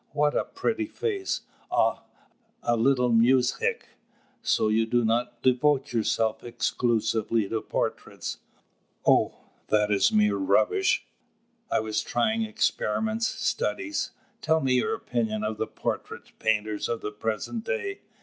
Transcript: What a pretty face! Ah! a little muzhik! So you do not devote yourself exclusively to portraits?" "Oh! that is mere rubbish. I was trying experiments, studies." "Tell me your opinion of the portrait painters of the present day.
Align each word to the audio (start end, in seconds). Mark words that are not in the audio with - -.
What 0.13 0.33
a 0.35 0.45
pretty 0.45 0.87
face! 0.87 1.41
Ah! 1.71 2.01
a 2.63 2.75
little 2.75 3.09
muzhik! 3.11 3.89
So 4.41 4.67
you 4.67 4.87
do 4.87 5.05
not 5.05 5.43
devote 5.43 5.93
yourself 5.93 6.43
exclusively 6.43 7.47
to 7.47 7.61
portraits?" 7.61 8.39
"Oh! 9.05 9.35
that 9.67 9.91
is 9.91 10.11
mere 10.11 10.37
rubbish. 10.37 11.05
I 11.69 11.81
was 11.81 12.01
trying 12.01 12.41
experiments, 12.41 13.27
studies." 13.27 14.09
"Tell 14.41 14.59
me 14.59 14.73
your 14.73 14.95
opinion 14.95 15.43
of 15.43 15.57
the 15.57 15.67
portrait 15.67 16.31
painters 16.39 16.89
of 16.89 17.01
the 17.01 17.11
present 17.11 17.63
day. 17.63 17.99